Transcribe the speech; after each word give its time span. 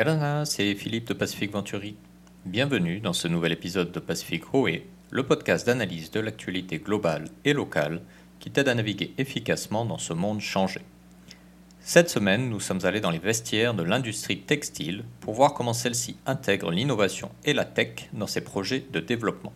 Yarana, 0.00 0.46
c'est 0.46 0.74
Philippe 0.76 1.08
de 1.08 1.12
Pacific 1.12 1.52
Venturi. 1.52 1.94
Bienvenue 2.46 3.00
dans 3.00 3.12
ce 3.12 3.28
nouvel 3.28 3.52
épisode 3.52 3.92
de 3.92 4.00
Pacific 4.00 4.42
Roé, 4.46 4.86
le 5.10 5.24
podcast 5.24 5.66
d'analyse 5.66 6.10
de 6.10 6.20
l'actualité 6.20 6.78
globale 6.78 7.26
et 7.44 7.52
locale 7.52 8.00
qui 8.38 8.50
t'aide 8.50 8.68
à 8.68 8.74
naviguer 8.74 9.12
efficacement 9.18 9.84
dans 9.84 9.98
ce 9.98 10.14
monde 10.14 10.40
changé. 10.40 10.80
Cette 11.80 12.08
semaine, 12.08 12.48
nous 12.48 12.60
sommes 12.60 12.86
allés 12.86 13.02
dans 13.02 13.10
les 13.10 13.18
vestiaires 13.18 13.74
de 13.74 13.82
l'industrie 13.82 14.40
textile 14.40 15.04
pour 15.20 15.34
voir 15.34 15.52
comment 15.52 15.74
celle-ci 15.74 16.16
intègre 16.24 16.70
l'innovation 16.70 17.30
et 17.44 17.52
la 17.52 17.66
tech 17.66 18.08
dans 18.14 18.26
ses 18.26 18.40
projets 18.40 18.86
de 18.90 19.00
développement. 19.00 19.52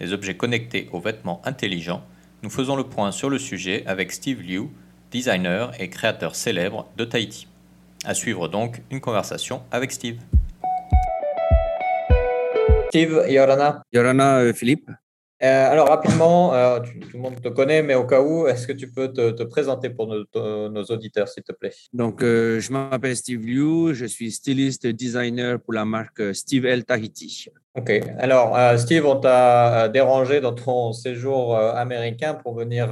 Des 0.00 0.12
objets 0.12 0.36
connectés 0.36 0.88
aux 0.90 0.98
vêtements 0.98 1.40
intelligents, 1.44 2.02
nous 2.42 2.50
faisons 2.50 2.74
le 2.74 2.82
point 2.82 3.12
sur 3.12 3.30
le 3.30 3.38
sujet 3.38 3.84
avec 3.86 4.10
Steve 4.10 4.42
Liu, 4.42 4.70
designer 5.12 5.70
et 5.80 5.88
créateur 5.88 6.34
célèbre 6.34 6.88
de 6.96 7.04
Tahiti. 7.04 7.46
À 8.08 8.14
suivre 8.14 8.48
donc 8.48 8.80
une 8.90 9.02
conversation 9.02 9.60
avec 9.70 9.92
Steve. 9.92 10.18
Steve, 12.88 13.22
Yorana. 13.28 13.82
Yorana, 13.92 14.38
euh, 14.38 14.54
Philippe. 14.54 14.90
Euh, 15.42 15.70
alors 15.70 15.88
rapidement, 15.88 16.54
euh, 16.54 16.80
tout 16.80 16.88
le 17.12 17.18
monde 17.18 17.38
te 17.42 17.50
connaît, 17.50 17.82
mais 17.82 17.94
au 17.94 18.06
cas 18.06 18.22
où, 18.22 18.46
est-ce 18.46 18.66
que 18.66 18.72
tu 18.72 18.90
peux 18.90 19.12
te, 19.12 19.42
présenter 19.42 19.90
pour 19.90 20.06
nos, 20.06 20.84
auditeurs, 20.84 21.28
s'il 21.28 21.42
te 21.42 21.52
plaît? 21.52 21.74
Donc, 21.92 22.22
je 22.22 22.72
m'appelle 22.72 23.14
Steve 23.14 23.44
Liu, 23.44 23.92
je 23.92 24.06
suis 24.06 24.32
styliste 24.32 24.86
designer 24.86 25.60
pour 25.60 25.74
la 25.74 25.84
marque 25.84 26.34
Steve 26.34 26.64
L 26.64 26.86
Tahiti. 26.86 27.50
Ok. 27.78 27.92
Alors, 28.18 28.58
Steve, 28.76 29.06
on 29.06 29.20
t'a 29.20 29.88
dérangé 29.88 30.40
dans 30.40 30.52
ton 30.52 30.92
séjour 30.92 31.56
américain 31.56 32.34
pour 32.34 32.56
venir 32.56 32.88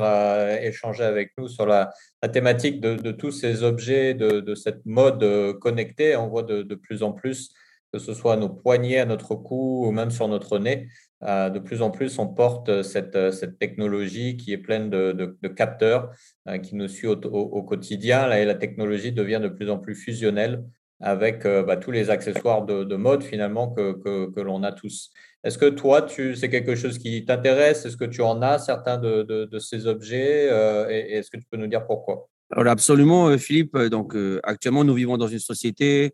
échanger 0.63 1.03
avec 1.03 1.33
nous 1.37 1.49
sur 1.49 1.67
la, 1.67 1.91
thématique 2.33 2.81
de, 2.81 3.11
tous 3.11 3.33
ces 3.33 3.65
objets, 3.65 4.15
de, 4.15 4.55
cette 4.55 4.87
mode 4.87 5.59
connectée. 5.59 6.15
On 6.15 6.29
voit 6.29 6.45
de, 6.45 6.75
plus 6.77 7.03
en 7.03 7.13
plus 7.13 7.53
que 7.93 7.99
ce 7.99 8.15
soit 8.15 8.37
nos 8.37 8.49
poignets 8.49 8.99
à 8.99 9.07
notre 9.07 9.35
cou 9.35 9.87
ou 9.87 9.91
même 9.91 10.11
sur 10.11 10.29
notre 10.29 10.59
nez. 10.59 10.89
Euh, 11.23 11.49
de 11.51 11.59
plus 11.59 11.83
en 11.83 11.91
plus, 11.91 12.19
on 12.19 12.29
porte 12.29 12.83
cette, 12.83 13.59
technologie 13.59 14.37
qui 14.37 14.53
est 14.53 14.59
pleine 14.59 14.91
de, 14.91 15.49
capteurs 15.49 16.11
euh, 16.49 16.59
qui 16.59 16.77
nous 16.77 16.89
suit 16.89 17.09
au, 17.09 17.63
quotidien. 17.63 18.31
Et 18.33 18.45
la 18.45 18.55
technologie 18.55 19.13
devient 19.13 19.41
de 19.43 19.49
plus 19.49 19.71
en 19.71 19.79
plus 19.79 19.95
fusionnelle 19.95 20.63
avec 21.01 21.45
euh, 21.45 21.63
bah, 21.63 21.77
tous 21.77 21.91
les 21.91 22.11
accessoires 22.11 22.65
de, 22.65 22.97
mode 22.97 23.23
finalement 23.23 23.73
que, 23.73 24.41
l'on 24.41 24.63
a 24.63 24.73
tous. 24.73 25.11
Est-ce 25.45 25.59
que 25.59 25.67
toi, 25.67 26.07
c'est 26.09 26.51
quelque 26.51 26.75
chose 26.75 26.99
qui 26.99 27.25
t'intéresse? 27.25 27.85
Est-ce 27.85 27.97
que 27.97 28.05
tu 28.05 28.23
en 28.23 28.43
as 28.43 28.59
certains 28.59 28.99
de, 28.99 29.59
ces 29.59 29.87
objets 29.87 30.47
Et, 30.91 31.17
est-ce 31.17 31.31
que 31.31 31.37
tu 31.37 31.47
peux 31.51 31.57
nous 31.57 31.69
dire 31.69 31.87
pourquoi? 31.87 32.29
Alors 32.51 32.73
absolument, 32.73 33.37
Philippe. 33.39 33.77
Donc 33.77 34.17
actuellement, 34.43 34.85
nous 34.85 34.95
vivons 34.95 35.17
dans 35.17 35.29
une 35.29 35.39
société 35.39 36.13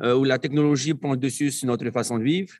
euh, 0.00 0.14
où 0.14 0.24
la 0.24 0.38
technologie 0.38 0.94
prend 0.94 1.12
le 1.12 1.18
dessus 1.18 1.50
sur 1.50 1.66
notre 1.66 1.88
façon 1.90 2.18
de 2.18 2.24
vivre. 2.24 2.54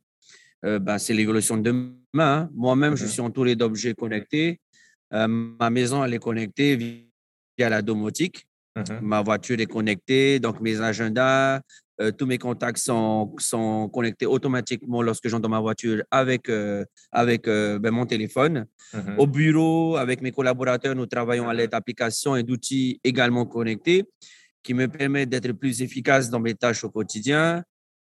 Euh, 0.64 0.78
ben, 0.78 0.98
c'est 0.98 1.14
l'évolution 1.14 1.56
de 1.56 1.62
demain. 1.62 1.94
Hein. 2.18 2.50
Moi-même, 2.54 2.94
je 2.94 3.04
mhm. 3.04 3.10
suis 3.10 3.20
entouré 3.20 3.56
d'objets 3.56 3.94
connectés. 3.94 4.60
Euh, 5.12 5.26
ma 5.26 5.70
maison, 5.70 6.04
elle 6.04 6.14
est 6.14 6.18
connectée 6.18 6.76
via 6.76 7.68
la 7.68 7.82
domotique. 7.82 8.46
Mhm. 8.76 9.00
Ma 9.02 9.22
voiture 9.22 9.60
est 9.60 9.66
connectée, 9.66 10.40
donc 10.40 10.60
mes 10.60 10.80
agendas, 10.80 11.60
tous 12.18 12.26
mes 12.26 12.38
contacts 12.38 12.78
sont, 12.78 13.32
sont 13.38 13.88
connectés 13.88 14.26
automatiquement 14.26 15.02
lorsque 15.02 15.28
j'entre 15.28 15.42
dans 15.42 15.48
ma 15.48 15.60
voiture 15.60 16.02
avec, 16.10 16.50
avec 17.12 17.44
ben, 17.44 17.90
mon 17.90 18.06
téléphone. 18.06 18.66
Mhm. 18.92 19.18
Au 19.18 19.26
bureau, 19.26 19.96
avec 19.96 20.20
mes 20.20 20.32
collaborateurs, 20.32 20.96
nous 20.96 21.06
travaillons 21.06 21.48
à 21.48 21.54
l'aide 21.54 21.70
d'applications 21.70 22.34
et 22.34 22.42
d'outils 22.42 22.98
également 23.04 23.44
connectés 23.44 24.04
qui 24.62 24.74
me 24.74 24.86
permet 24.88 25.26
d'être 25.26 25.52
plus 25.52 25.82
efficace 25.82 26.30
dans 26.30 26.40
mes 26.40 26.54
tâches 26.54 26.84
au 26.84 26.90
quotidien 26.90 27.62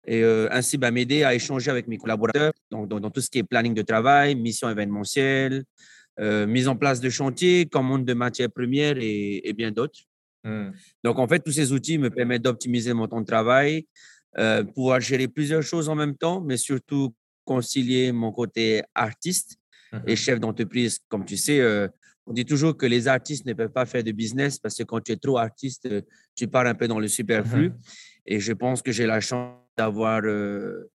et 0.07 0.23
euh, 0.23 0.47
ainsi 0.51 0.77
bah, 0.77 0.91
m'aider 0.91 1.23
à 1.23 1.33
échanger 1.33 1.71
avec 1.71 1.87
mes 1.87 1.97
collaborateurs 1.97 2.53
dans, 2.69 3.09
tout 3.09 3.21
ce 3.21 3.29
qui 3.29 3.39
est 3.39 3.43
planning 3.43 3.73
de 3.73 3.81
travail, 3.81 4.35
mission 4.35 4.69
événementielle, 4.69 5.63
euh, 6.19 6.45
mise 6.45 6.67
en 6.67 6.75
place 6.75 7.01
de 7.01 7.09
chantier, 7.09 7.65
commande 7.65 8.05
de 8.05 8.13
matières 8.13 8.51
premières 8.51 8.97
et, 8.99 9.53
bien 9.57 9.71
d'autres. 9.71 9.99
Hmm. 10.45 10.69
Donc, 11.03 11.19
en 11.19 11.27
fait, 11.27 11.39
tous 11.39 11.51
ces 11.51 11.73
outils 11.73 11.97
me 11.97 12.09
permettent 12.09 12.43
d'optimiser 12.43 12.93
mon 12.93 13.07
temps 13.07 13.19
de 13.19 13.25
travail, 13.25 13.87
euh, 14.37 14.63
pouvoir 14.63 15.01
gérer 15.01 15.27
plusieurs 15.27 15.63
choses 15.63 15.89
en 15.89 15.95
même 15.95 16.15
temps, 16.15 16.39
mais 16.39 16.55
surtout 16.55 17.13
concilier 17.43 18.13
mon 18.13 18.31
côté 18.31 18.83
artiste 18.93 19.57
et 20.07 20.11
mhm. 20.11 20.15
chef 20.15 20.39
d'entreprise. 20.39 20.99
Comme 21.09 21.25
tu 21.25 21.35
sais, 21.35 21.89
on 22.27 22.33
dit 22.33 22.45
toujours 22.45 22.75
que 22.75 22.85
les 22.85 23.07
artistes 23.07 23.45
ne 23.45 23.53
peuvent 23.53 23.71
pas 23.71 23.85
faire 23.85 24.03
de 24.03 24.11
business 24.11 24.57
parce 24.57 24.75
que 24.75 24.83
quand 24.83 25.01
tu 25.01 25.11
es 25.11 25.17
trop 25.17 25.37
artiste, 25.37 25.85
euh, 25.85 26.01
tu 26.35 26.47
pars 26.47 26.65
un 26.65 26.73
peu 26.73 26.87
dans 26.87 26.99
le 26.99 27.07
superflu. 27.07 27.69
Mhm. 27.69 27.77
Et 28.25 28.39
je 28.39 28.53
pense 28.53 28.81
que 28.81 28.91
j'ai 28.91 29.05
la 29.05 29.19
chance 29.21 29.55
d'avoir 29.77 30.21
euh, 30.23 30.89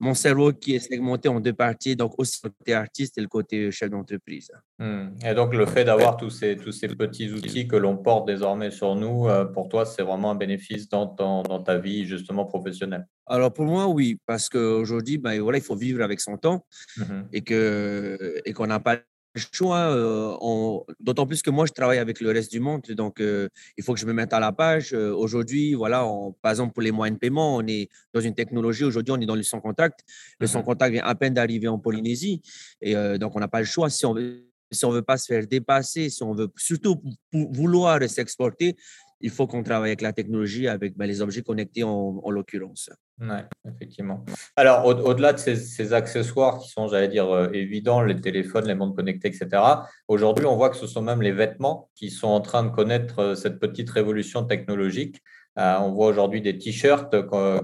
mon 0.00 0.14
cerveau 0.14 0.52
qui 0.52 0.74
est 0.74 0.78
segmenté 0.78 1.28
en 1.28 1.40
deux 1.40 1.52
parties, 1.52 1.94
donc 1.94 2.14
aussi 2.18 2.40
le 2.42 2.50
côté 2.50 2.72
artiste 2.72 3.18
et 3.18 3.20
le 3.20 3.28
côté 3.28 3.70
chef 3.70 3.90
d'entreprise. 3.90 4.50
Hmm. 4.78 5.10
Et 5.24 5.34
donc 5.34 5.54
le 5.54 5.66
fait 5.66 5.84
d'avoir 5.84 6.16
tous 6.16 6.30
ces, 6.30 6.56
tous 6.56 6.72
ces 6.72 6.88
petits 6.88 7.30
outils 7.30 7.68
que 7.68 7.76
l'on 7.76 7.98
porte 7.98 8.26
désormais 8.26 8.70
sur 8.70 8.96
nous, 8.96 9.28
euh, 9.28 9.44
pour 9.44 9.68
toi, 9.68 9.84
c'est 9.84 10.02
vraiment 10.02 10.30
un 10.30 10.34
bénéfice 10.34 10.88
dans, 10.88 11.04
dans, 11.04 11.62
ta 11.62 11.76
vie 11.76 12.06
justement 12.06 12.46
professionnelle? 12.46 13.06
Alors 13.26 13.52
pour 13.52 13.66
moi, 13.66 13.86
oui, 13.86 14.18
parce 14.24 14.48
qu'aujourd'hui, 14.48 15.18
ben, 15.18 15.38
voilà, 15.40 15.58
il 15.58 15.64
faut 15.64 15.76
vivre 15.76 16.02
avec 16.02 16.20
son 16.20 16.38
temps 16.38 16.64
mhm. 16.96 17.28
et 17.32 17.42
qu'on 17.42 18.16
et 18.44 18.52
qu'on 18.54 18.66
n'a 18.66 18.80
pas 18.80 18.96
choix, 19.38 19.90
euh, 19.90 20.92
d'autant 20.98 21.26
plus 21.26 21.42
que 21.42 21.50
moi, 21.50 21.66
je 21.66 21.72
travaille 21.72 21.98
avec 21.98 22.20
le 22.20 22.30
reste 22.30 22.50
du 22.50 22.60
monde, 22.60 22.82
donc 22.90 23.20
euh, 23.20 23.48
il 23.76 23.84
faut 23.84 23.94
que 23.94 24.00
je 24.00 24.06
me 24.06 24.12
mette 24.12 24.32
à 24.32 24.40
la 24.40 24.52
page. 24.52 24.92
Euh, 24.92 25.14
aujourd'hui, 25.14 25.74
voilà, 25.74 26.06
par 26.42 26.50
exemple, 26.50 26.72
pour 26.72 26.82
les 26.82 26.90
moyens 26.90 27.16
de 27.16 27.20
paiement, 27.20 27.56
on 27.56 27.66
est 27.66 27.88
dans 28.12 28.20
une 28.20 28.34
technologie, 28.34 28.84
aujourd'hui, 28.84 29.12
on 29.16 29.20
est 29.20 29.26
dans 29.26 29.36
le 29.36 29.42
sans 29.42 29.60
contact. 29.60 30.00
Le 30.40 30.46
sans 30.46 30.60
mmh 30.60 30.64
contact 30.64 30.92
vient 30.92 31.04
à 31.04 31.14
peine 31.14 31.34
d'arriver 31.34 31.68
en 31.68 31.78
Polynésie, 31.78 32.42
et 32.80 32.94
donc 33.18 33.36
on 33.36 33.40
n'a 33.40 33.48
pas 33.48 33.60
le 33.60 33.66
choix. 33.66 33.88
Si 33.90 34.04
on 34.06 34.14
veut, 34.14 34.46
si 34.70 34.84
on 34.84 34.90
veut 34.90 35.02
pas 35.02 35.16
se 35.16 35.26
faire 35.26 35.46
dépasser, 35.46 36.10
si 36.10 36.22
on 36.22 36.34
veut 36.34 36.48
surtout 36.56 37.00
vouloir 37.32 38.00
s'exporter, 38.08 38.76
il 39.20 39.30
faut 39.30 39.46
qu'on 39.46 39.62
travaille 39.62 39.90
avec 39.90 40.00
la 40.00 40.12
technologie, 40.12 40.66
avec 40.66 40.96
ben, 40.96 41.06
les 41.06 41.20
objets 41.20 41.42
connectés 41.42 41.82
en, 41.82 42.30
l'occurrence. 42.30 42.90
Oui, 43.20 43.36
effectivement. 43.68 44.24
Alors, 44.56 44.86
au-delà 44.86 45.34
de 45.34 45.38
ces, 45.38 45.92
accessoires 45.92 46.58
qui 46.58 46.70
sont, 46.70 46.88
j'allais 46.88 47.08
dire, 47.08 47.30
euh, 47.30 47.50
évidents, 47.52 48.00
les 48.02 48.18
téléphones, 48.18 48.66
les 48.66 48.74
montres 48.74 48.96
connectées, 48.96 49.28
etc., 49.28 49.62
aujourd'hui, 50.08 50.46
on 50.46 50.56
voit 50.56 50.70
que 50.70 50.76
ce 50.76 50.86
sont 50.86 51.02
même 51.02 51.20
les 51.20 51.32
vêtements 51.32 51.90
qui 51.94 52.10
sont 52.10 52.28
en 52.28 52.40
train 52.40 52.62
de 52.62 52.70
connaître 52.70 53.18
euh, 53.18 53.34
cette 53.34 53.58
petite 53.58 53.90
révolution 53.90 54.44
technologique. 54.44 55.20
Euh, 55.58 55.76
on 55.80 55.90
voit 55.90 56.06
aujourd'hui 56.06 56.40
des 56.40 56.56
t-shirts 56.56 57.14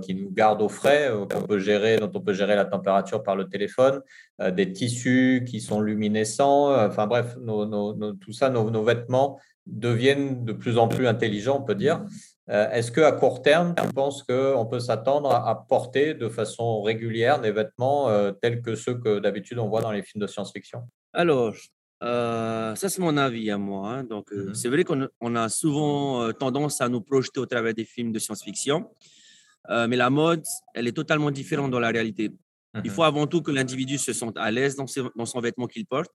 qui 0.03 0.15
nous 0.15 0.31
gardent 0.31 0.61
au 0.61 0.69
frais, 0.69 1.09
dont 1.09 1.28
on 1.34 1.43
peut 1.43 1.59
gérer 1.59 1.97
la 2.56 2.65
température 2.65 3.23
par 3.23 3.37
le 3.37 3.49
téléphone, 3.49 4.03
des 4.53 4.73
tissus 4.73 5.44
qui 5.47 5.61
sont 5.61 5.81
luminescents, 5.81 6.75
enfin 6.84 7.06
bref, 7.06 7.37
tout 8.21 8.33
ça, 8.33 8.50
nos, 8.50 8.83
vêtements 8.83 9.38
deviennent 9.66 10.44
de 10.44 10.53
plus 10.53 10.78
en 10.78 10.88
plus 10.88 11.06
intelligents, 11.06 11.59
on 11.60 11.65
peut 11.65 11.75
dire. 11.75 12.04
Euh, 12.49 12.71
est-ce 12.71 12.93
qu'à 12.93 13.10
court 13.12 13.43
terme, 13.43 13.75
tu 13.75 13.93
penses 13.93 14.22
qu'on 14.22 14.66
peut 14.66 14.78
s'attendre 14.78 15.32
à 15.32 15.66
porter 15.66 16.15
de 16.15 16.28
façon 16.28 16.81
régulière 16.82 17.41
des 17.41 17.50
vêtements 17.50 18.09
euh, 18.09 18.31
tels 18.31 18.62
que 18.62 18.76
ceux 18.76 18.94
que 18.94 19.19
d'habitude 19.19 19.59
on 19.59 19.69
voit 19.69 19.81
dans 19.81 19.91
les 19.91 20.03
films 20.03 20.22
de 20.22 20.28
science-fiction? 20.28 20.82
Alors, 21.12 21.55
euh, 22.05 22.75
ça 22.76 22.88
c'est 22.88 23.00
mon 23.00 23.16
avis 23.16 23.50
à 23.50 23.59
moi. 23.59 23.88
Hein. 23.88 24.05
Donc, 24.05 24.31
mm-hmm. 24.31 24.55
c'est 24.55 24.69
vrai 24.69 24.84
qu'on 24.84 25.34
a 25.34 25.49
souvent 25.49 26.32
tendance 26.34 26.81
à 26.81 26.88
nous 26.88 27.00
projeter 27.00 27.41
au 27.41 27.47
travers 27.47 27.75
des 27.75 27.84
films 27.84 28.12
de 28.12 28.19
science-fiction, 28.21 28.88
mais 29.69 29.97
la 29.97 30.10
mode, 30.10 30.44
elle 30.75 30.87
est 30.87 30.97
totalement 30.97 31.32
différente 31.32 31.72
dans 31.72 31.81
la 31.81 31.88
réalité. 31.88 32.31
Il 32.75 32.82
mm-hmm. 32.82 32.91
faut 32.91 33.03
avant 33.03 33.26
tout 33.26 33.43
que 33.43 33.50
l'individu 33.50 33.99
se 33.99 34.12
sente 34.12 34.37
à 34.38 34.53
l'aise 34.53 34.76
dans, 34.76 34.84
dans, 35.16 35.26
son 35.26 35.41
vêtement 35.41 35.66
qu'il 35.66 35.84
porte. 35.84 36.12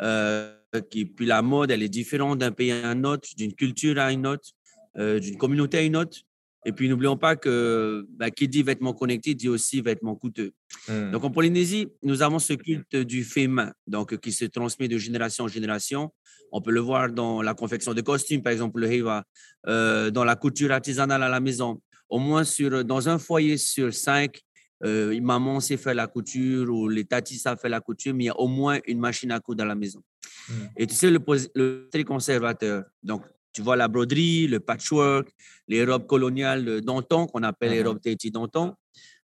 Euh, 0.00 0.54
puis 0.90 1.26
la 1.26 1.42
mode, 1.42 1.70
elle 1.70 1.82
est 1.82 1.88
différente 1.88 2.38
d'un 2.38 2.52
pays 2.52 2.72
à 2.72 2.88
un 2.88 3.04
autre, 3.04 3.28
d'une 3.36 3.54
culture 3.54 3.98
à 3.98 4.12
une 4.12 4.26
autre, 4.26 4.50
euh, 4.98 5.18
d'une 5.18 5.36
communauté 5.36 5.78
à 5.78 5.82
une 5.82 5.96
autre. 5.96 6.18
Et 6.66 6.72
puis, 6.72 6.88
n'oublions 6.88 7.16
pas 7.16 7.36
que 7.36 8.06
bah, 8.10 8.30
qui 8.30 8.46
dit 8.46 8.62
vêtements 8.62 8.92
connectés 8.92 9.34
dit 9.34 9.48
aussi 9.48 9.80
vêtements 9.80 10.14
coûteux. 10.14 10.52
Hmm. 10.88 11.10
Donc, 11.10 11.24
en 11.24 11.30
Polynésie, 11.30 11.88
nous 12.02 12.20
avons 12.20 12.38
ce 12.38 12.52
culte 12.52 12.96
du 12.96 13.24
fait 13.24 13.46
main, 13.46 13.72
donc 13.86 14.18
qui 14.18 14.30
se 14.30 14.44
transmet 14.44 14.86
de 14.86 14.98
génération 14.98 15.44
en 15.44 15.48
génération. 15.48 16.12
On 16.52 16.60
peut 16.60 16.70
le 16.70 16.80
voir 16.80 17.10
dans 17.12 17.40
la 17.40 17.54
confection 17.54 17.94
de 17.94 18.00
costumes, 18.02 18.42
par 18.42 18.52
exemple, 18.52 18.80
le 18.80 18.92
heiva, 18.92 19.24
euh, 19.68 20.10
dans 20.10 20.24
la 20.24 20.36
couture 20.36 20.70
artisanale 20.70 21.22
à 21.22 21.28
la 21.30 21.40
maison. 21.40 21.80
Au 22.10 22.18
moins, 22.18 22.44
sur, 22.44 22.84
dans 22.84 23.08
un 23.08 23.18
foyer 23.18 23.56
sur 23.56 23.94
cinq, 23.94 24.42
euh, 24.84 25.20
maman 25.20 25.60
sait 25.60 25.76
faire 25.76 25.94
la 25.94 26.06
couture 26.06 26.70
ou 26.70 26.88
les 26.88 27.04
tatis 27.04 27.38
savent 27.38 27.58
faire 27.58 27.70
la 27.70 27.80
couture, 27.80 28.14
mais 28.14 28.24
il 28.24 28.26
y 28.28 28.30
a 28.30 28.38
au 28.38 28.48
moins 28.48 28.78
une 28.86 28.98
machine 28.98 29.30
à 29.30 29.40
coudre 29.40 29.58
dans 29.58 29.66
la 29.66 29.74
maison. 29.74 30.02
Hmm. 30.48 30.52
Et 30.76 30.86
tu 30.86 30.94
sais, 30.94 31.10
le, 31.10 31.20
le 31.54 31.88
très 31.92 32.04
conservateur. 32.04 32.84
Donc, 33.02 33.24
tu 33.52 33.62
vois 33.62 33.76
la 33.76 33.88
broderie, 33.88 34.46
le 34.46 34.60
patchwork, 34.60 35.28
les 35.68 35.84
robes 35.84 36.06
coloniales 36.06 36.80
d'antan, 36.80 37.26
qu'on 37.26 37.42
appelle 37.42 37.72
les 37.72 37.82
uh-huh. 37.82 37.88
robes 37.88 38.00
Tahiti 38.00 38.30
d'antan, 38.30 38.78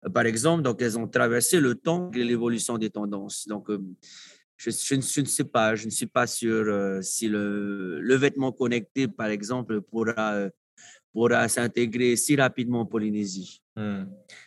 euh, 0.06 0.10
par 0.10 0.26
exemple. 0.26 0.62
Donc, 0.62 0.80
elles 0.80 0.98
ont 0.98 1.08
traversé 1.08 1.60
le 1.60 1.74
temps 1.74 2.10
et 2.14 2.24
l'évolution 2.24 2.78
des 2.78 2.90
tendances. 2.90 3.46
Donc, 3.48 3.68
euh, 3.68 3.78
je, 4.56 4.70
je, 4.70 5.20
ne 5.20 5.26
sais 5.26 5.44
pas, 5.44 5.74
je 5.74 5.86
ne 5.86 5.90
suis 5.90 6.06
pas 6.06 6.28
sûr 6.28 7.02
si 7.02 7.26
le, 7.28 8.00
le, 8.00 8.14
vêtement 8.14 8.52
connecté, 8.52 9.08
par 9.08 9.26
exemple, 9.26 9.80
pourra 9.80 10.48
pourra 11.12 11.48
s'intégrer 11.48 12.16
si 12.16 12.36
rapidement 12.36 12.80
en 12.80 12.86
Polynésie. 12.86 13.62
Hmm. 13.76 14.04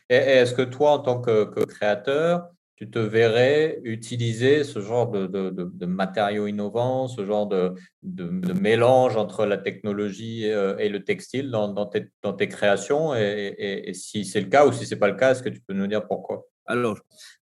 Et, 0.09 0.15
est-ce 0.15 0.53
que 0.53 0.61
toi, 0.61 0.91
en 0.91 0.99
tant 0.99 1.21
que, 1.21 1.63
créateur, 1.65 2.49
tu 2.75 2.89
te 2.89 2.99
verrais 2.99 3.79
utiliser 3.83 4.65
ce 4.65 4.81
genre 4.81 5.09
de, 5.09 5.85
matériaux 5.85 6.47
innovants, 6.47 7.07
ce 7.07 7.25
genre 7.25 7.47
de, 7.47 7.73
mélange 8.59 9.15
entre 9.15 9.45
la 9.45 9.57
technologie 9.57 10.51
euh, 10.51 10.77
et, 10.77 10.89
le 10.89 11.03
textile 11.03 11.49
dans, 11.51 11.85
tes, 11.85 12.47
créations 12.49 13.15
et, 13.15 13.91
si 13.93 14.25
c'est 14.25 14.41
le 14.41 14.47
cas 14.47 14.67
ou 14.67 14.73
si 14.73 14.85
ce 14.85 14.93
n'est 14.93 14.99
pas 14.99 15.07
le 15.07 15.15
cas, 15.15 15.31
est-ce 15.31 15.43
que 15.43 15.49
tu 15.49 15.61
peux 15.61 15.73
nous 15.73 15.87
dire 15.87 16.05
pourquoi? 16.05 16.45
Alors, 16.65 16.99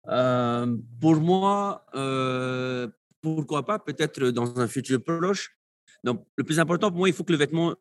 euh, 0.09 0.77
pour 0.99 1.15
moi, 1.15 1.85
euh, 1.95 2.87
pourquoi 3.21 3.65
pas, 3.65 3.79
peut-être 3.79 4.29
dans 4.29 4.59
un 4.59 4.67
futur 4.67 5.01
proche. 5.01 5.57
Donc, 6.03 6.25
le 6.35 6.43
plus 6.43 6.59
important 6.59 6.89
pour 6.89 6.99
moi, 6.99 7.09
il 7.09 7.13
faut 7.13 7.23
que 7.23 7.31
le 7.31 7.37
vêtement, 7.39 7.73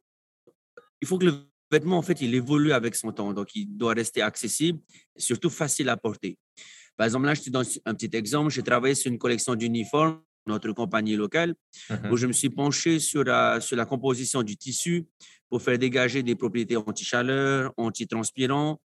il 1.03 1.09
faut 1.09 1.19
que 1.19 1.27
le 1.27 1.35
vêtement, 1.71 1.99
en 1.99 2.03
fait, 2.03 2.21
il 2.21 2.35
évolue 2.35 2.73
avec 2.73 2.95
son 2.95 3.13
temps. 3.13 3.33
Donc, 3.33 3.55
il 3.55 3.67
doit 3.67 3.95
rester 3.95 4.23
accessible 4.23 4.79
et 5.17 5.21
surtout 5.21 5.51
facile 5.51 5.89
à 5.89 5.97
porter. 5.97 6.39
Par 6.97 7.07
exemple, 7.07 7.27
là, 7.27 7.35
je 7.35 7.43
te 7.43 7.51
donne 7.51 7.67
un 7.85 7.95
petit 7.95 8.15
exemple. 8.17 8.51
J'ai 8.51 8.63
travaillé 8.63 8.95
sur 8.95 9.11
une 9.11 9.19
collection 9.19 9.55
d'uniformes, 9.55 10.21
notre 10.47 10.73
compagnie 10.73 11.17
locale, 11.17 11.55
mmh 11.91 12.11
où 12.11 12.17
je 12.17 12.27
me 12.27 12.33
suis 12.33 12.51
penché 12.51 12.99
sur 12.99 13.25
la, 13.25 13.61
sur 13.61 13.77
la 13.77 13.87
composition 13.87 14.43
du 14.43 14.57
tissu 14.57 15.05
pour 15.49 15.63
faire 15.63 15.79
dégager 15.79 16.23
des 16.23 16.35
propriétés 16.35 16.77
anti-chaleur, 16.77 17.73
anti-transpirants 17.77 18.81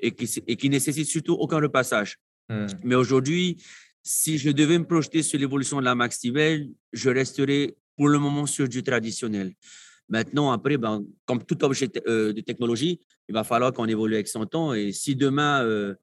et 0.00 0.12
qui, 0.12 0.42
et 0.46 0.56
qui 0.56 0.68
nécessitent 0.68 1.08
surtout 1.08 1.34
aucun 1.34 1.60
repassage. 1.60 2.18
Mmh. 2.48 2.66
Mais 2.84 2.94
aujourd'hui, 2.94 3.56
si 4.02 4.38
je 4.38 4.50
devais 4.50 4.78
me 4.78 4.86
projeter 4.86 5.22
sur 5.22 5.38
l'évolution 5.38 5.80
de 5.80 5.84
la 5.84 5.94
Max 5.94 6.18
Tibel, 6.20 6.70
je 6.92 7.10
resterai 7.10 7.76
pour 7.96 8.08
le 8.08 8.18
moment 8.18 8.46
sur 8.46 8.68
du 8.68 8.82
traditionnel. 8.82 9.54
Maintenant, 10.08 10.50
après, 10.52 10.78
ben, 10.78 11.04
comme 11.26 11.44
tout 11.44 11.62
objet 11.64 11.90
euh, 12.06 12.32
de 12.32 12.40
technologie, 12.40 13.00
il 13.28 13.34
va 13.34 13.44
falloir 13.44 13.72
qu'on 13.72 13.86
évolue 13.86 14.14
avec 14.14 14.28
son 14.28 14.46
temps. 14.46 14.72
Et 14.72 14.92
si 14.92 15.14
demain, 15.14 15.62
euh, 15.64 15.94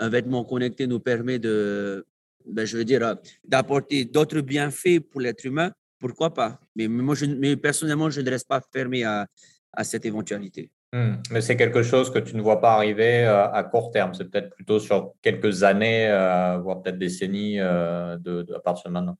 un 0.00 0.08
vêtement 0.08 0.44
connecté 0.44 0.86
nous 0.86 0.98
permet 0.98 1.38
de, 1.38 2.04
ben, 2.44 2.64
je 2.64 2.76
veux 2.76 2.84
dire, 2.84 3.16
d'apporter 3.44 4.04
d'autres 4.04 4.40
bienfaits 4.40 4.98
pour 5.10 5.20
l'être 5.20 5.44
humain, 5.44 5.70
pourquoi 6.00 6.34
pas? 6.34 6.58
Mais, 6.74 6.88
moi, 6.88 7.14
je, 7.14 7.26
mais 7.26 7.56
personnellement, 7.56 8.10
je 8.10 8.20
ne 8.20 8.30
reste 8.30 8.48
pas 8.48 8.60
fermé 8.72 9.04
à, 9.04 9.28
à 9.72 9.84
cette 9.84 10.04
éventualité. 10.04 10.70
Hmm. 10.92 11.14
Mais 11.30 11.40
c'est 11.40 11.56
quelque 11.56 11.82
chose 11.84 12.10
que 12.10 12.18
tu 12.18 12.36
ne 12.36 12.42
vois 12.42 12.60
pas 12.60 12.74
arriver 12.74 13.24
euh, 13.24 13.48
à 13.48 13.62
court 13.62 13.92
terme. 13.92 14.12
C'est 14.12 14.28
peut-être 14.28 14.50
plutôt 14.56 14.80
sur 14.80 15.14
quelques 15.22 15.62
années, 15.62 16.08
voire 16.62 16.82
peut-être 16.82 16.98
décennies 16.98 17.58
de, 17.58 18.54
à 18.54 18.58
partir 18.58 18.90
de 18.90 18.94
maintenant. 18.94 19.16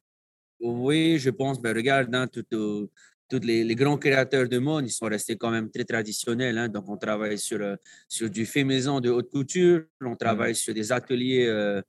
Oui, 0.61 1.19
je 1.19 1.31
pense. 1.31 1.61
Ben, 1.61 1.75
regarde, 1.75 2.15
hein, 2.15 2.27
tout, 2.27 2.91
tous 3.33 3.47
les, 3.47 3.75
grands 3.75 3.97
créateurs 3.97 4.47
de 4.47 4.59
mode, 4.59 4.87
ils 4.87 4.91
sont 4.91 5.07
restés 5.07 5.37
quand 5.37 5.51
même 5.51 5.71
très 5.71 5.85
traditionnels. 5.85 6.59
Hein. 6.59 6.69
Donc, 6.69 6.85
on 6.89 6.99
travaille 6.99 7.39
sur, 7.39 7.63
euh, 7.63 7.77
sur 8.07 8.29
du 8.29 8.45
fait 8.45 8.63
maison 8.63 9.01
de 9.01 9.09
haute 9.09 9.31
couture, 9.31 9.85
on 10.03 10.17
travaille 10.17 10.55
sur 10.55 10.75
des 10.75 10.93
ateliers 10.93 11.47
euh, 11.47 11.81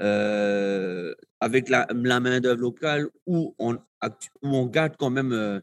euh, 0.00 1.14
avec 1.40 1.70
la, 1.70 1.86
main-d'œuvre 1.94 2.60
locale 2.60 3.08
où 3.26 3.54
on, 3.58 3.76
où 4.42 4.48
on 4.62 4.66
garde 4.66 4.96
quand 4.98 5.08
même 5.08 5.62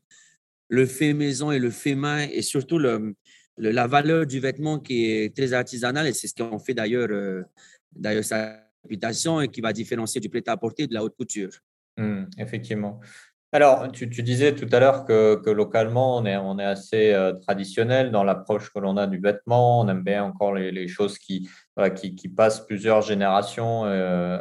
le 0.69 0.85
fait 0.87 1.13
maison 1.13 1.51
et 1.51 1.59
le 1.59 1.69
fait 1.69 1.95
main 1.95 2.27
et 2.31 2.41
surtout 2.41 2.79
le, 2.79 3.13
la 3.57 3.85
valeur 3.85 4.25
du 4.25 4.39
vêtement 4.39 4.79
qui 4.79 5.05
est 5.05 5.35
très 5.35 5.53
artisanale. 5.53 6.07
Et 6.07 6.13
c'est 6.13 6.27
ce 6.27 6.33
qu'on 6.33 6.57
fait 6.57 6.73
d'ailleurs 6.73 7.09
d'ailleurs 7.95 8.25
sa 8.25 8.59
réputation 8.83 9.41
et 9.41 9.49
qui 9.49 9.61
va 9.61 9.71
différencier 9.71 10.19
du 10.19 10.29
prêt-à-porter 10.29 10.87
de 10.87 10.95
la 10.95 11.03
haute 11.03 11.15
couture. 11.15 11.51
Mmh, 11.97 12.25
effectivement. 12.37 12.99
Alors, 13.53 13.89
tu, 13.93 14.07
disais 14.07 14.53
tout 14.55 14.67
à 14.73 14.79
l'heure 14.79 15.05
que, 15.05 15.49
localement, 15.49 16.17
on 16.17 16.25
est, 16.25 16.63
assez 16.65 17.13
euh, 17.13 17.31
traditionnel 17.31 18.11
dans 18.11 18.25
l'approche 18.25 18.73
que 18.73 18.79
l'on 18.79 18.97
a 18.97 19.07
du 19.07 19.19
vêtement. 19.19 19.79
On 19.79 19.87
aime 19.87 20.03
bien 20.03 20.25
encore 20.25 20.53
les, 20.53 20.87
choses 20.89 21.17
qui, 21.17 21.49
passent 22.35 22.65
plusieurs 22.65 23.01
générations 23.01 23.85
euh, 23.85 24.37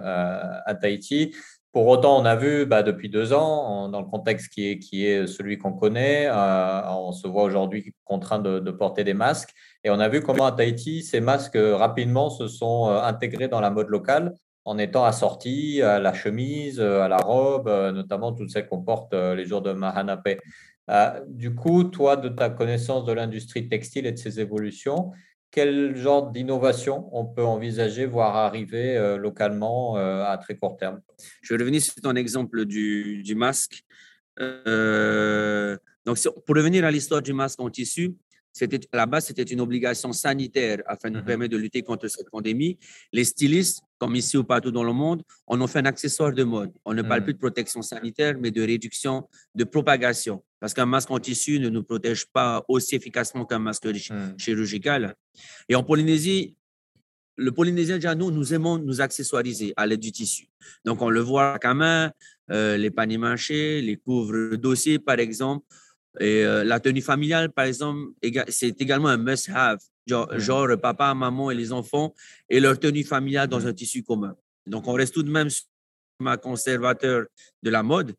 à, 0.67 0.75
Tahiti. 0.75 1.37
Pour 1.71 1.87
autant, 1.87 2.21
on 2.21 2.25
a 2.25 2.35
vu 2.35 2.67
bah, 2.67 2.83
depuis 2.83 3.09
deux 3.09 3.33
ans, 3.33 3.89
dans 3.89 4.01
le 4.01 4.07
contexte 4.07 4.53
qui 4.53 4.71
est, 4.71 4.79
qui 4.81 5.07
est 5.07 5.29
celui 5.29 5.57
qu'on 5.57 5.73
connaît, 5.75 6.27
euh, 6.27 6.91
on 6.91 7.13
se 7.13 7.29
voit 7.29 7.45
aujourd'hui 7.45 7.95
contraint 8.05 8.41
de, 8.41 8.59
de, 8.59 8.71
porter 8.73 9.05
des 9.05 9.15
masques. 9.15 9.51
Et 9.85 9.91
on 9.91 10.01
a 10.01 10.09
vu 10.09 10.21
comment 10.21 10.47
à 10.47 10.53
Tahiti, 10.53 11.05
ces 11.05 11.21
masques 11.21 11.59
rapidement 11.59 12.29
se 12.29 12.49
sont 12.49 12.89
intégrés 12.89 13.47
dans 13.47 13.61
la 13.61 13.71
mode 13.71 13.89
locale 13.89 14.35
en 14.67 14.79
étant 14.79 15.05
assorti 15.05 15.81
à 15.81 16.01
la 16.01 16.13
chemise, 16.13 16.81
euh, 16.81 17.01
à 17.01 17.09
la 17.09 17.19
robe, 17.19 17.69
euh, 17.69 17.93
notamment 17.93 18.33
toutes 18.33 18.51
celles 18.51 18.67
qu'on 18.67 18.83
porte 18.83 19.15
euh, 19.15 19.37
les 19.37 19.47
jours 19.47 19.63
de 19.63 19.73
Mahanape. 19.73 20.41
Du 21.29 21.55
coup, 21.55 21.85
toi, 21.85 22.17
de 22.17 22.29
ta 22.29 22.51
connaissance 22.51 23.05
de 23.05 23.13
l'industrie 23.13 23.69
textile 23.69 24.07
et 24.07 24.13
de 24.13 24.19
ses 24.19 24.39
évolutions, 24.41 25.13
quel 25.51 25.97
genre 25.97 26.31
d'innovation 26.31 27.09
on 27.13 27.25
peut 27.25 27.45
envisager, 27.45 28.07
voir 28.07 28.37
arriver 28.37 29.17
localement 29.19 29.97
à 29.97 30.39
très 30.39 30.57
court 30.57 30.77
terme? 30.77 31.01
Je 31.43 31.55
vais 31.55 31.61
revenir 31.61 31.83
sur 31.83 31.95
ton 31.97 32.15
exemple 32.15 32.67
du, 32.67 33.25
du 33.25 33.35
masque. 33.35 33.83
donc, 34.39 36.19
pour 36.47 36.55
revenir 36.55 36.85
à 36.85 36.93
l'histoire 36.93 37.21
du 37.21 37.33
masque 37.33 37.59
en 37.59 37.69
tissu, 37.69 38.15
c'était, 38.57 38.81
à 38.93 38.97
la 38.97 39.07
base, 39.07 39.27
c'était 39.27 39.43
une 39.43 39.61
obligation 39.61 40.15
sanitaire 40.15 40.83
afin 40.87 41.11
de 41.11 41.17
nous 41.17 41.23
mmh 41.23 41.27
permettre 41.27 41.53
de 41.53 41.59
lutter 41.59 41.83
contre 41.83 42.09
cette 42.09 42.31
pandémie. 42.31 42.79
Les 43.13 43.25
stylistes, 43.25 43.83
comme 43.99 44.17
ici 44.17 44.39
ou 44.39 44.45
partout 44.45 44.71
dans 44.71 44.83
le 44.83 44.95
monde, 44.95 45.23
on 45.47 45.61
en 45.61 45.67
fait 45.67 45.81
un 45.81 45.85
accessoire 45.85 46.33
de 46.33 46.43
mode. 46.43 46.73
On 46.87 46.95
ne 46.95 47.03
parle 47.03 47.21
mmh. 47.21 47.25
plus 47.25 47.35
de 47.35 47.39
protection 47.39 47.83
sanitaire, 47.83 48.35
mais 48.41 48.51
de 48.51 48.63
réduction 48.63 49.29
de 49.55 49.65
propagation. 49.65 50.43
Parce 50.59 50.73
qu'un 50.73 50.87
masque 50.87 51.11
en 51.11 51.19
tissu 51.19 51.61
ne 51.61 51.69
nous 51.69 51.83
protège 51.83 52.25
pas 52.33 52.65
aussi 52.67 52.95
efficacement 52.97 53.45
qu'un 53.45 53.59
masque 53.59 53.85
mmh. 53.85 54.39
chirurgical. 54.39 55.15
Et 55.69 55.75
en 55.75 55.83
Polynésie, 55.83 56.57
le 57.37 57.53
Polynésien, 57.53 57.97
déjà, 57.97 58.15
nous, 58.15 58.31
nous 58.31 58.55
aimons 58.55 58.79
nous 58.79 59.03
accessoiriser 59.03 59.75
à 59.77 59.87
l'aide 59.87 60.01
du 60.01 60.13
tissu. 60.13 60.49
Donc, 60.87 61.03
on 61.03 61.11
le 61.11 61.21
voit 61.21 61.59
à 61.63 61.75
main, 61.75 62.11
euh, 62.51 62.79
les 62.79 62.91
paniers 62.91 63.19
mâchés, 63.19 63.83
les 63.83 63.97
couvre-dossiers, 63.97 64.99
par 64.99 65.19
exemple. 65.19 65.67
Et 66.21 66.45
euh, 66.45 66.65
la 66.65 66.81
tenue 66.81 67.03
familiale, 67.03 67.53
par 67.53 67.65
exemple, 67.65 68.11
c'est 68.49 68.81
également 68.81 69.09
un 69.09 69.17
must-have. 69.17 69.81
Genre, 70.07 70.39
genre, 70.39 70.69
papa, 70.81 71.15
maman 71.15 71.51
et 71.51 71.55
les 71.55 71.73
enfants 71.73 72.15
et 72.49 72.61
leur 72.61 72.79
tenue 72.79 73.03
familiale 73.03 73.49
dans 73.49 73.67
un 73.67 73.73
tissu 73.73 74.05
commun. 74.05 74.37
Donc, 74.67 74.87
on 74.87 74.93
reste 74.93 75.15
tout 75.15 75.25
de 75.25 75.31
même 75.31 75.49
ma 76.21 76.37
conservateur 76.37 77.27
de 77.63 77.71
la 77.71 77.83
mode. 77.83 78.15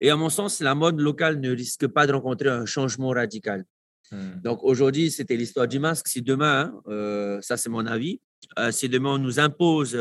Et 0.00 0.10
à 0.10 0.16
mon 0.16 0.28
sens, 0.28 0.60
la 0.60 0.74
mode 0.74 1.00
locale 1.00 1.38
ne 1.38 1.50
risque 1.50 1.86
pas 1.86 2.06
de 2.06 2.12
rencontrer 2.12 2.48
un 2.48 2.66
changement 2.66 3.10
radical. 3.10 3.64
Hmm. 4.10 4.40
Donc 4.42 4.64
aujourd'hui, 4.64 5.12
c'était 5.12 5.36
l'histoire 5.36 5.68
du 5.68 5.78
masque. 5.78 6.08
Si 6.08 6.22
demain, 6.22 6.74
euh, 6.88 7.40
ça 7.40 7.56
c'est 7.56 7.70
mon 7.70 7.86
avis, 7.86 8.20
euh, 8.58 8.72
si 8.72 8.88
demain 8.88 9.14
on 9.14 9.18
nous 9.18 9.38
impose 9.38 9.96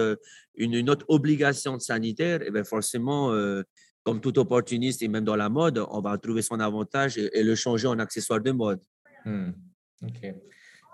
une, 0.56 0.74
une, 0.74 0.90
autre 0.90 1.06
obligation 1.08 1.78
sanitaire, 1.78 2.42
et 2.42 2.46
eh 2.48 2.52
bien 2.52 2.64
forcément, 2.64 3.32
comme 4.04 4.22
tout 4.22 4.38
opportuniste 4.40 5.02
et 5.02 5.08
même 5.08 5.24
dans 5.24 5.36
la 5.36 5.50
mode, 5.50 5.84
on 5.90 6.02
va 6.02 6.18
trouver 6.18 6.42
son 6.42 6.60
avantage 6.60 7.18
et, 7.18 7.44
le 7.44 7.56
changer 7.56 7.88
en 7.88 8.00
accessoire 8.00 8.42
de 8.42 8.52
mode. 8.52 8.82
Hmm. 9.26 9.52
Ok. 10.04 10.34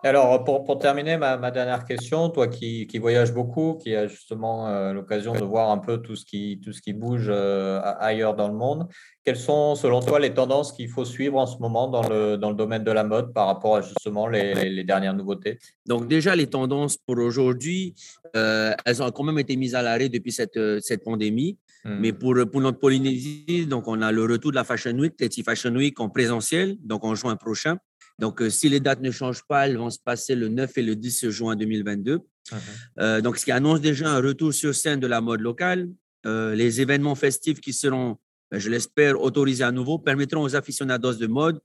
Alors, 0.04 0.44
pour, 0.44 0.64
pour 0.64 0.78
terminer, 0.78 1.18
ma, 1.18 1.38
ma, 1.38 1.50
dernière 1.50 1.84
question, 1.84 2.30
toi 2.30 2.48
qui, 2.48 2.86
qui 2.86 3.00
voyages 3.00 3.34
beaucoup, 3.34 3.80
qui 3.82 3.96
as 3.96 4.06
justement 4.06 4.68
euh, 4.68 4.94
l'occasion 4.94 5.34
de 5.34 5.44
voir 5.44 5.72
un 5.72 5.80
peu 5.80 5.98
tout 5.98 6.16
ce 6.16 6.24
qui, 6.24 6.62
tout 6.64 6.72
ce 6.72 6.82
qui 6.84 6.94
bouge 6.94 7.28
euh, 7.30 7.82
ailleurs 8.00 8.36
dans 8.36 8.48
le 8.48 8.54
monde, 8.54 8.88
quelles 9.26 9.38
sont 9.38 9.74
selon 9.74 10.02
toi 10.02 10.20
les 10.20 10.34
tendances 10.34 10.72
qu'il 10.72 10.88
faut 10.88 11.04
suivre 11.04 11.40
en 11.40 11.48
ce 11.48 11.58
moment 11.58 11.88
dans 11.88 12.08
le, 12.08 12.38
dans 12.38 12.52
le 12.52 12.56
domaine 12.56 12.84
de 12.84 12.92
la 12.92 13.04
mode 13.04 13.34
par 13.34 13.48
rapport 13.48 13.78
à 13.78 13.82
justement 13.82 14.28
les, 14.28 14.70
les, 14.70 14.84
dernières 14.84 15.16
nouveautés? 15.16 15.58
Donc 15.88 16.08
déjà, 16.08 16.36
les 16.36 16.48
tendances 16.48 16.98
pour 16.98 17.18
aujourd'hui, 17.18 17.96
euh, 18.36 18.74
elles 18.86 19.02
ont 19.02 19.10
quand 19.10 19.24
même 19.24 19.40
été 19.40 19.56
mises 19.56 19.74
à 19.74 19.82
l'arrêt 19.82 20.10
depuis 20.10 20.32
cette, 20.32 20.60
cette 20.82 21.04
pandémie. 21.04 21.58
Hmm. 21.86 22.00
Mais 22.00 22.14
pour, 22.14 22.36
pour 22.52 22.62
notre 22.62 22.80
Polynésie, 22.80 23.66
donc 23.68 23.88
on 23.88 24.02
a 24.02 24.12
le 24.12 24.24
retour 24.24 24.52
de 24.52 24.56
la 24.56 24.64
Fashion 24.64 24.98
Week, 24.98 25.16
Teti 25.16 25.44
Fashion 25.44 25.74
Week 25.76 26.00
en 26.00 26.10
présentiel, 26.10 26.78
donc 26.84 27.04
en 27.04 27.16
juin 27.16 27.36
prochain. 27.36 27.78
Donc, 28.20 28.42
euh, 28.42 28.50
si 28.50 28.70
les 28.70 28.80
dates 28.80 29.02
ne 29.02 29.12
changent 29.12 29.44
pas, 29.48 29.68
elles 29.68 29.78
vont 29.78 29.90
se 29.90 30.00
passer 30.00 30.36
le 30.36 30.48
9 30.48 30.78
et 30.78 30.82
le 30.82 30.96
10 30.96 31.30
juin 31.30 31.56
2022. 31.56 32.18
Uh-huh. 32.18 32.56
Euh, 33.00 33.22
donc, 33.22 33.38
ce 33.38 33.46
qui 33.46 33.52
annonce 33.52 33.82
déjà 33.82 34.10
un 34.10 34.22
retour 34.22 34.54
sur 34.54 34.74
scène 34.74 35.00
de 35.00 35.08
la 35.08 35.22
mode 35.22 35.42
locale. 35.42 35.90
Euh, 36.26 36.56
les 36.56 36.82
événements 36.82 37.16
festifs 37.16 37.62
qui 37.62 37.74
seront, 37.74 38.18
ben, 38.52 38.60
je 38.60 38.70
l'espère, 38.70 39.22
autorisés 39.22 39.64
à 39.64 39.72
nouveau 39.72 40.00
permettront 40.00 40.42
aux 40.42 40.56
aficionados 40.56 41.14
de 41.14 41.28
mode 41.28 41.60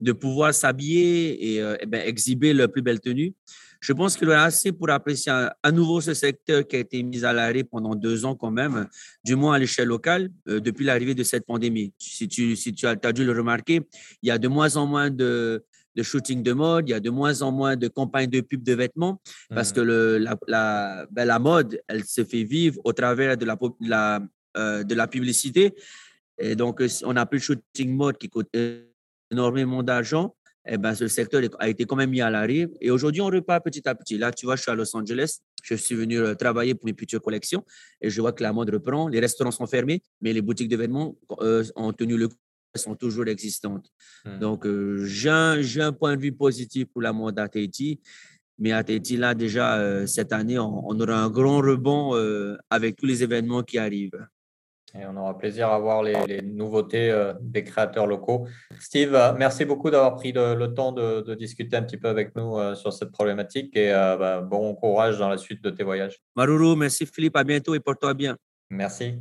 de 0.00 0.12
pouvoir 0.12 0.54
s'habiller 0.54 1.54
et, 1.54 1.76
eh 1.80 1.86
ben, 1.86 2.06
exhiber 2.06 2.52
leur 2.52 2.70
plus 2.70 2.82
belle 2.82 3.00
tenue. 3.00 3.34
Je 3.80 3.92
pense 3.92 4.16
qu'il 4.16 4.28
y 4.28 4.30
aura 4.30 4.44
assez 4.44 4.72
pour 4.72 4.90
apprécier 4.90 5.32
à, 5.62 5.72
nouveau 5.72 6.00
ce 6.00 6.14
secteur 6.14 6.66
qui 6.66 6.76
a 6.76 6.78
été 6.80 7.02
mis 7.02 7.24
à 7.24 7.32
l'arrêt 7.32 7.64
pendant 7.64 7.94
deux 7.94 8.24
ans 8.24 8.34
quand 8.34 8.50
même, 8.50 8.86
du 9.24 9.36
moins 9.36 9.54
à 9.54 9.58
l'échelle 9.58 9.88
locale, 9.88 10.30
depuis 10.46 10.84
l'arrivée 10.84 11.14
de 11.14 11.22
cette 11.22 11.46
pandémie. 11.46 11.92
Si 11.98 12.28
tu, 12.28 12.56
si 12.56 12.72
tu 12.72 12.86
as, 12.86 12.96
as, 13.02 13.12
dû 13.12 13.24
le 13.24 13.32
remarquer, 13.32 13.80
il 14.22 14.28
y 14.28 14.30
a 14.30 14.38
de 14.38 14.48
moins 14.48 14.76
en 14.76 14.86
moins 14.86 15.10
de, 15.10 15.64
de 15.96 16.02
shooting 16.02 16.42
de 16.42 16.52
mode, 16.52 16.88
il 16.88 16.92
y 16.92 16.94
a 16.94 17.00
de 17.00 17.10
moins 17.10 17.42
en 17.42 17.50
moins 17.50 17.74
de 17.74 17.88
campagnes 17.88 18.28
de 18.28 18.40
pub 18.42 18.62
de 18.62 18.74
vêtements 18.74 19.20
parce 19.48 19.72
que 19.72 19.80
le, 19.80 20.18
la, 20.18 20.36
la, 20.46 21.06
ben, 21.10 21.24
la, 21.24 21.38
mode, 21.38 21.80
elle 21.88 22.04
se 22.04 22.22
fait 22.22 22.44
vivre 22.44 22.80
au 22.84 22.92
travers 22.92 23.36
de 23.36 23.46
la, 23.46 23.58
la, 23.80 24.22
euh, 24.56 24.84
de 24.84 24.94
la 24.94 25.06
publicité. 25.06 25.74
Et 26.38 26.54
donc, 26.54 26.82
on 27.04 27.14
n'a 27.14 27.24
plus 27.24 27.38
le 27.38 27.42
shooting 27.42 27.96
mode 27.96 28.18
qui 28.18 28.28
coûte 28.28 28.48
énormément 29.30 29.82
d'argent. 29.82 30.36
Eh 30.68 30.78
ben, 30.78 30.94
ce 30.94 31.06
secteur 31.08 31.42
a 31.58 31.68
été 31.68 31.84
quand 31.84 31.96
même 31.96 32.10
mis 32.10 32.20
à 32.20 32.30
l'arrêt. 32.30 32.68
Et 32.80 32.90
aujourd'hui, 32.90 33.20
on 33.20 33.26
repart 33.26 33.64
petit 33.64 33.88
à 33.88 33.94
petit. 33.94 34.18
Là, 34.18 34.32
tu 34.32 34.46
vois, 34.46 34.56
je 34.56 34.62
suis 34.62 34.70
à 34.70 34.74
Los 34.74 34.96
Angeles. 34.96 35.38
Je 35.62 35.74
suis 35.74 35.94
venu 35.94 36.18
euh, 36.18 36.34
travailler 36.34 36.74
pour 36.74 36.86
mes 36.86 36.94
futures 36.96 37.22
collections 37.22 37.64
et 38.00 38.10
je 38.10 38.20
vois 38.20 38.32
que 38.32 38.42
la 38.42 38.52
mode 38.52 38.70
reprend. 38.70 39.08
Les 39.08 39.20
restaurants 39.20 39.50
sont 39.50 39.66
fermés, 39.66 40.02
mais 40.20 40.32
les 40.32 40.42
boutiques 40.42 40.68
d'événements 40.68 41.16
euh, 41.40 41.64
ont 41.76 41.92
tenu 41.92 42.16
le 42.16 42.28
coup, 42.28 42.36
sont 42.74 42.94
toujours 42.94 43.26
existantes. 43.28 43.88
Hmm. 44.24 44.38
Donc, 44.38 44.66
euh, 44.66 45.04
j'ai 45.04 45.30
un, 45.30 45.92
point 45.92 46.16
de 46.16 46.20
vue 46.20 46.32
positif 46.32 46.86
pour 46.92 47.02
la 47.02 47.12
mode 47.12 47.38
à 47.38 47.48
Tahiti. 47.48 48.00
Mais 48.58 48.72
à 48.72 48.82
Tahiti, 48.82 49.16
là, 49.16 49.34
déjà, 49.34 50.06
cette 50.06 50.32
année, 50.32 50.58
on, 50.58 50.88
on, 50.88 50.98
aura 50.98 51.22
un 51.22 51.30
grand 51.30 51.58
rebond 51.58 52.14
avec 52.70 52.96
tous 52.96 53.04
les 53.04 53.22
événements 53.22 53.62
qui 53.62 53.76
arrivent. 53.76 54.26
Et 54.94 55.04
on 55.04 55.16
aura 55.16 55.36
plaisir 55.36 55.68
à 55.68 55.78
voir 55.78 56.02
les, 56.02 56.40
nouveautés 56.42 57.10
euh, 57.10 57.34
des 57.40 57.64
créateurs 57.64 58.06
locaux. 58.06 58.46
Steve, 58.78 59.14
euh, 59.14 59.32
merci 59.36 59.64
beaucoup 59.64 59.90
d'avoir 59.90 60.14
pris 60.14 60.32
le, 60.32 60.66
temps 60.74 60.92
de, 60.92 61.34
discuter 61.34 61.76
un 61.76 61.82
petit 61.82 61.96
peu 61.96 62.08
avec 62.08 62.34
nous 62.36 62.56
euh, 62.56 62.74
sur 62.74 62.92
cette 62.92 63.10
problématique 63.10 63.76
et 63.76 63.90
bah, 63.90 64.40
bon 64.40 64.74
courage 64.74 65.18
dans 65.18 65.28
la 65.28 65.36
suite 65.36 65.62
de 65.62 65.70
tes 65.70 65.82
voyages. 65.82 66.18
Maruru, 66.36 66.76
merci 66.76 67.04
Philippe, 67.04 67.36
à 67.36 67.44
bientôt 67.44 67.74
et 67.74 67.80
porte-toi 67.80 68.14
bien. 68.14 68.36
Merci. 68.70 69.14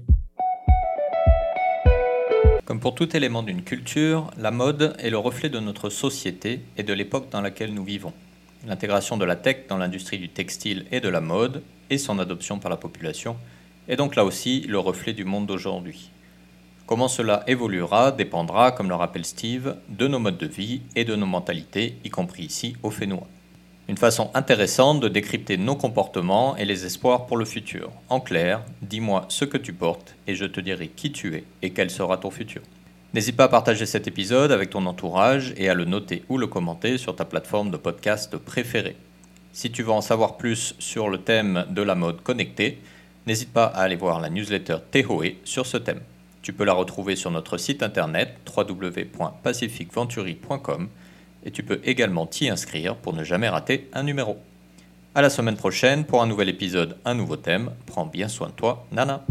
Comme 2.66 2.80
pour 2.80 2.96
tout 2.96 3.16
élément 3.16 3.44
d'une 3.44 3.64
culture, 3.64 4.32
la 4.38 4.52
mode 4.52 4.96
est 5.00 5.10
le 5.10 5.18
reflet 5.18 5.50
de 5.50 5.60
notre 5.60 5.90
société 5.90 6.62
et 6.78 6.84
de 6.84 6.94
l'époque 6.94 7.30
dans 7.32 7.42
laquelle 7.42 7.74
nous 7.74 7.84
vivons. 7.84 8.14
L'intégration 8.66 9.18
de 9.18 9.26
la 9.26 9.36
tech 9.36 9.68
dans 9.68 9.78
l'industrie 9.78 10.18
du 10.18 10.30
textile 10.30 10.86
et 10.92 11.00
de 11.00 11.10
la 11.10 11.22
mode 11.22 11.62
et 11.90 11.98
son 11.98 12.18
adoption 12.18 12.60
par 12.60 12.70
la 12.70 12.78
population– 12.78 13.36
est 13.88 13.96
donc 13.96 14.16
là 14.16 14.26
aussi 14.26 14.62
le 14.62 14.80
reflet 14.80 15.14
du 15.14 15.26
monde 15.26 15.46
d'aujourd'hui. 15.46 16.10
Comment 16.86 17.08
cela 17.08 17.44
évoluera 17.48 18.12
dépendra, 18.12 18.72
comme 18.72 18.90
le 18.90 18.96
rappelle 18.96 19.26
Steve, 19.26 19.78
de 19.90 20.08
nos 20.08 20.20
modes 20.20 20.38
de 20.38 20.46
vie 20.46 20.82
et 20.96 21.04
de 21.04 21.16
nos 21.16 21.26
mentalités, 21.26 21.98
y 22.04 22.10
compris 22.10 22.44
ici 22.44 22.76
au 22.84 22.92
Fénois. 22.92 23.28
Une 23.88 23.98
façon 23.98 24.32
intéressante 24.34 25.00
de 25.00 25.08
décrypter 25.08 25.58
nos 25.58 25.76
comportements 25.76 26.58
et 26.58 26.66
les 26.66 26.86
espoirs 26.86 27.26
pour 27.26 27.38
le 27.38 27.46
futur. 27.46 27.92
En 28.10 28.20
clair, 28.20 28.62
dis-moi 28.82 29.26
ce 29.30 29.46
que 29.46 29.58
tu 29.58 29.74
portes 29.74 30.16
et 30.28 30.36
je 30.36 30.46
te 30.46 30.60
dirai 30.60 30.88
qui 30.88 31.12
tu 31.12 31.36
es 31.36 31.44
et 31.62 31.72
quel 31.72 31.90
sera 31.90 32.18
ton 32.18 32.32
futur. 32.32 32.62
N'hésite 33.14 33.38
pas 33.38 33.46
à 33.46 33.50
partager 33.50 33.86
cet 33.86 34.08
épisode 34.08 34.52
avec 34.52 34.72
ton 34.72 34.86
entourage 34.88 35.54
et 35.58 35.70
à 35.70 35.74
le 35.74 35.86
noter 35.86 36.24
ou 36.30 36.38
le 36.38 36.48
commenter 36.48 36.98
sur 36.98 37.16
ta 37.16 37.26
plateforme 37.26 37.72
de 37.72 37.78
podcast 37.78 38.38
préférée. 38.38 38.98
Si 39.54 39.72
tu 39.72 39.84
veux 39.84 39.92
en 39.92 40.02
savoir 40.02 40.38
plus 40.38 40.76
sur 40.80 41.10
le 41.10 41.20
thème 41.20 41.66
de 41.70 41.82
la 41.82 41.96
mode 41.96 42.22
connectée, 42.22 42.80
n'hésite 43.28 43.52
pas 43.52 43.66
à 43.66 43.82
aller 43.82 43.96
voir 43.96 44.20
la 44.20 44.30
newsletter 44.30 44.78
Tehoe 44.92 45.38
sur 45.44 45.66
ce 45.66 45.78
thème. 45.78 46.02
Tu 46.42 46.54
peux 46.54 46.64
la 46.64 46.74
retrouver 46.74 47.16
sur 47.16 47.32
notre 47.32 47.58
site 47.58 47.82
internet 47.82 48.38
www.pacificventuri.com 48.56 50.90
et 51.44 51.50
tu 51.52 51.64
peux 51.64 51.82
également 51.84 52.28
t'y 52.28 52.50
inscrire 52.50 52.96
pour 52.96 53.14
ne 53.14 53.24
jamais 53.24 53.50
rater 53.50 53.90
un 53.94 54.04
numéro. 54.04 54.38
À 55.16 55.22
la 55.22 55.30
semaine 55.30 55.56
prochaine 55.56 56.06
pour 56.06 56.22
un 56.22 56.28
nouvel 56.28 56.50
épisode, 56.50 56.98
un 57.06 57.16
nouveau 57.16 57.38
thème. 57.38 57.72
Prends 57.86 58.06
bien 58.06 58.28
soin 58.28 58.50
de 58.50 58.54
toi, 58.54 58.86
Nana. 58.92 59.26